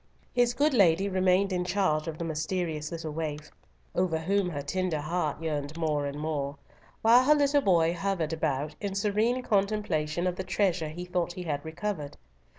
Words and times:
His 0.33 0.55
good 0.55 0.73
lady 0.73 1.07
remained 1.07 1.53
in 1.53 1.63
charge 1.63 2.07
of 2.07 2.17
the 2.17 2.23
mysterious 2.23 2.91
little 2.91 3.11
waif, 3.11 3.51
over 3.93 4.17
whom 4.17 4.49
her 4.49 4.63
tender 4.63 4.99
heart 4.99 5.39
yearned 5.43 5.77
more 5.77 6.07
and 6.07 6.19
more, 6.19 6.57
while 7.03 7.23
her 7.25 7.35
little 7.35 7.61
boy 7.61 7.93
hovered 7.93 8.33
about 8.33 8.73
in 8.81 8.95
serene 8.95 9.43
contemplation 9.43 10.25
of 10.25 10.37
the 10.37 10.43
treasure 10.43 10.89
he 10.89 11.05
thought 11.05 11.33
he 11.33 11.43
had 11.43 11.63
recovered. 11.63 12.17